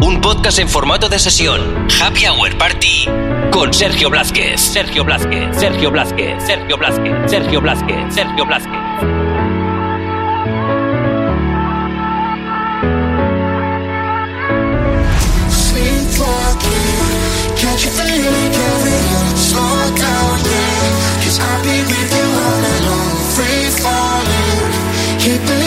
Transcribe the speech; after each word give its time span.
un 0.00 0.20
podcast 0.20 0.58
en 0.58 0.68
formato 0.68 1.08
de 1.08 1.18
sesión, 1.18 1.86
Happy 2.00 2.26
Hour 2.26 2.56
Party, 2.56 3.06
con 3.50 3.72
Sergio 3.72 4.10
Blázquez, 4.10 4.60
Sergio 4.60 5.04
Blázquez, 5.04 5.56
Sergio 5.56 5.90
Blázquez, 5.90 6.44
Sergio 6.44 6.76
Blázquez, 6.76 7.30
Sergio 7.30 7.60
Blázquez, 7.60 8.14
Sergio 8.14 8.46
Blázquez. 8.46 8.78
Keep 25.28 25.57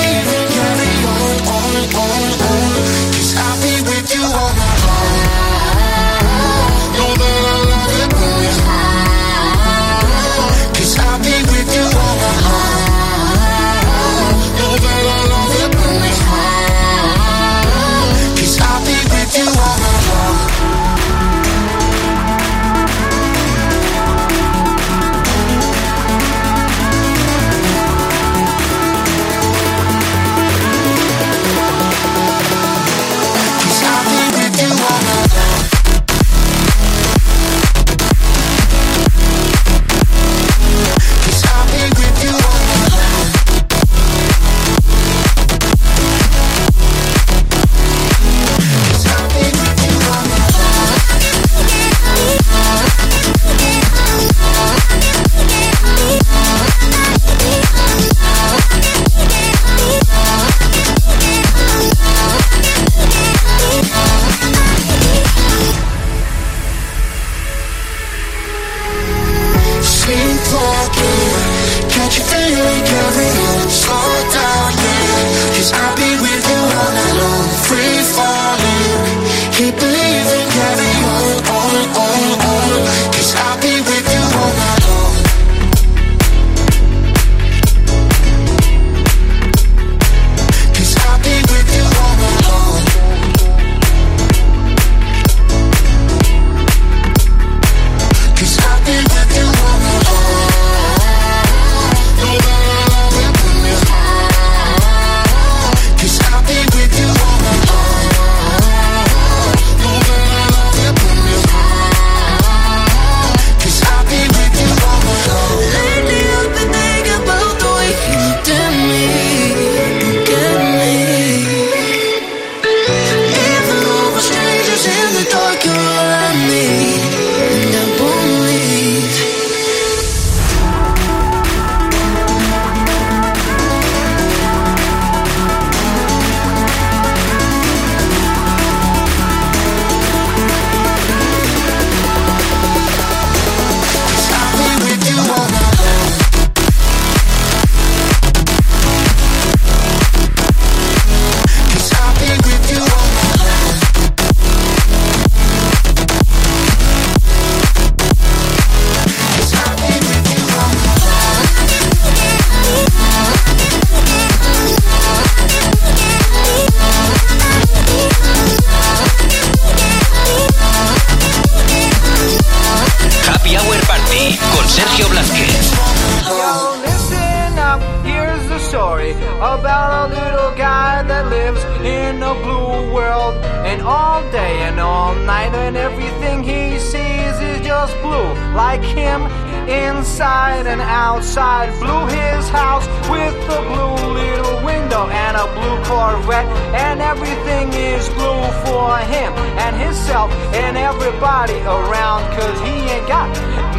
Corvette, 196.02 196.48
and 196.74 197.00
everything 197.00 197.72
is 197.74 198.10
blue 198.18 198.42
for 198.66 198.98
him 199.14 199.32
and 199.62 199.76
himself 199.80 200.32
and 200.52 200.76
everybody 200.76 201.60
around, 201.62 202.24
cause 202.36 202.60
he 202.62 202.74
ain't 202.90 203.08
got 203.08 203.30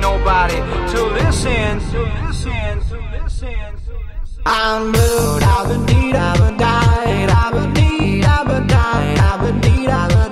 nobody 0.00 0.54
to 0.92 1.00
listen, 1.18 1.80
to 1.90 2.00
listen, 2.22 2.78
to 2.90 2.96
listen, 3.10 3.54
to 3.86 3.94
listen. 4.06 4.42
I'm 4.46 4.92
blue, 4.92 5.38
I've 5.42 5.68
been 5.68 5.84
need, 5.86 6.14
I've 6.14 6.38
been 6.38 6.56
died, 6.58 7.28
I've 7.28 7.52
been 7.54 7.72
need, 7.72 8.24
I've 8.24 8.46
been 8.46 8.66
died, 8.68 9.18
I've 9.18 9.40
been 9.40 9.60
need, 9.60 9.88
I've 9.88 10.10
been 10.10 10.31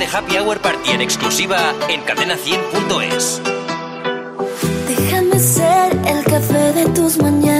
De 0.00 0.06
Happy 0.06 0.38
Hour 0.38 0.58
Party 0.60 0.92
en 0.92 1.02
exclusiva 1.02 1.74
en 1.90 2.00
cadena100.es. 2.06 3.42
Déjame 4.88 5.38
ser 5.38 5.92
el 6.06 6.24
café 6.24 6.72
de 6.72 6.86
tus 6.86 7.18
mañanas. 7.18 7.59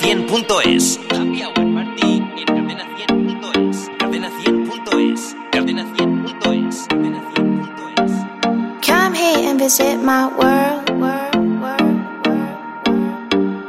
Cadena100.es. 0.00 0.96
Come 8.82 9.14
here 9.14 9.38
and 9.50 9.58
visit 9.58 9.96
my 9.96 10.28
world. 10.38 10.86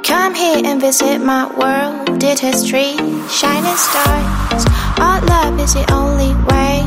Come 0.03 0.35
here 0.35 0.61
and 0.63 0.79
visit 0.79 1.19
my 1.19 1.47
world. 1.57 2.19
Did 2.19 2.37
history, 2.37 2.95
shining 3.27 3.75
stars. 3.75 4.65
Our 4.99 5.21
love 5.25 5.59
is 5.59 5.73
the 5.73 5.91
only 5.91 6.35
way. 6.45 6.85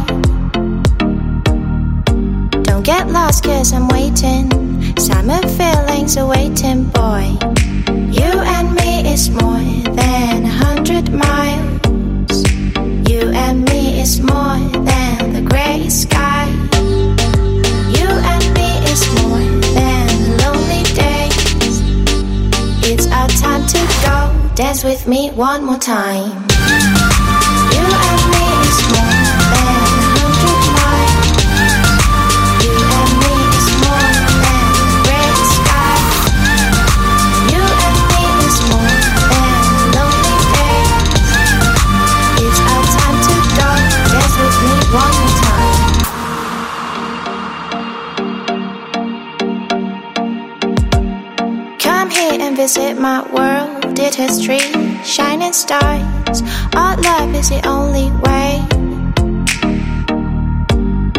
Don't 2.62 2.84
get 2.84 3.08
lost, 3.08 3.42
cause 3.42 3.72
I'm 3.72 3.88
waiting. 3.88 4.48
Summer 4.96 5.42
feelings 5.48 6.16
are 6.16 6.28
waiting, 6.28 6.84
boy. 6.84 7.61
Is 9.12 9.28
more 9.28 9.58
than 9.92 10.44
a 10.46 10.48
hundred 10.48 11.12
miles. 11.12 12.42
You 13.10 13.30
and 13.44 13.62
me 13.68 14.00
is 14.00 14.22
more 14.22 14.56
than 14.88 15.32
the 15.34 15.42
gray 15.46 15.86
sky. 15.90 16.48
You 17.96 18.08
and 18.32 18.44
me 18.54 18.70
is 18.90 19.02
more 19.20 19.44
than 19.76 20.08
lonely 20.38 20.82
days. 20.94 21.76
It's 22.90 23.06
our 23.08 23.28
time 23.28 23.66
to 23.66 23.80
go. 24.06 24.54
Dance 24.54 24.82
with 24.82 25.06
me 25.06 25.30
one 25.32 25.62
more 25.66 25.78
time. 25.78 26.48
is 52.72 52.78
it 52.78 52.98
my 52.98 53.20
world? 53.36 53.94
Did 53.94 54.14
history, 54.14 54.60
shining 55.04 55.52
stars? 55.52 56.42
Our 56.74 56.96
love 56.96 57.34
is 57.34 57.50
the 57.50 57.60
only 57.66 58.10
way. 58.24 58.64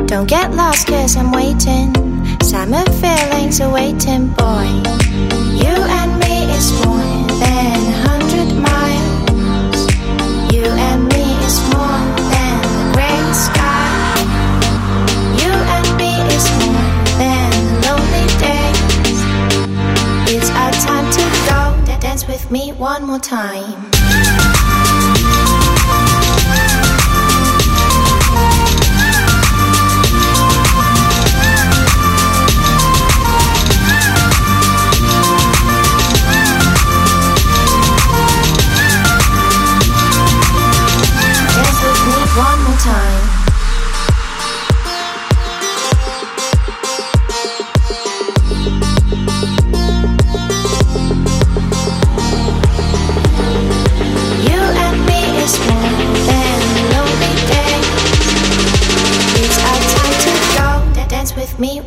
Don't 0.08 0.28
get 0.28 0.54
lost, 0.56 0.88
cause 0.88 1.16
I'm 1.16 1.32
waiting. 1.32 1.94
Summer 2.42 2.84
feelings 3.02 3.62
are 3.62 3.72
waiting, 3.72 4.30
boy. 4.30 5.13
me 22.54 22.72
one 22.74 23.04
more 23.04 23.18
time. 23.18 24.73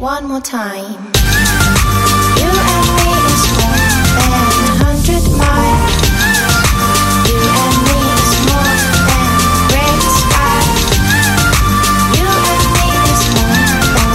one 0.06 0.28
more 0.28 0.40
time. 0.40 1.02
You 2.38 2.46
and 2.46 2.86
me 2.94 3.10
is 3.26 3.42
more 3.58 3.82
than 4.14 4.30
a 4.62 4.74
hundred 4.86 5.24
miles. 5.34 5.94
You 7.26 7.42
and 7.62 7.76
me 7.86 7.98
is 8.14 8.32
more 8.46 8.76
than 9.10 9.26
great 9.66 10.02
sky. 10.20 10.62
You 12.14 12.28
and 12.52 12.66
me 12.76 12.86
is 13.10 13.22
more 13.34 13.66
than. 13.98 14.14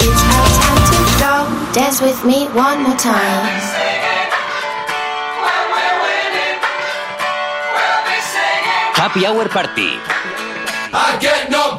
It's 0.00 0.22
our 0.36 0.48
time 0.64 0.82
to 0.88 0.98
go. 1.20 1.34
Dance 1.76 2.00
with 2.00 2.20
me 2.24 2.48
one 2.56 2.78
more 2.84 2.96
time. 2.96 3.52
Happy 8.96 9.26
Hour 9.26 9.46
Party. 9.50 9.90
I 10.96 11.18
get 11.20 11.50
no 11.50 11.76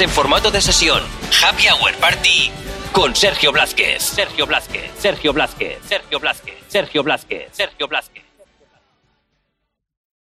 en 0.00 0.10
formato 0.10 0.50
de 0.50 0.60
sesión. 0.60 1.02
Happy 1.42 1.68
Hour 1.68 1.94
Party 1.96 2.50
con 2.92 3.16
Sergio 3.16 3.52
Blázquez. 3.52 4.02
Sergio 4.02 4.46
Blázquez, 4.46 4.90
Sergio 4.98 5.32
Blázquez, 5.32 5.78
Sergio 5.88 6.18
Blázquez, 6.20 6.58
Sergio 6.68 7.02
Blázquez, 7.02 7.48
Sergio 7.52 7.88
Blázquez. 7.88 8.25